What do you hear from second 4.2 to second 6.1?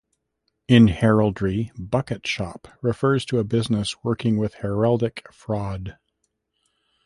with heraldic fraud.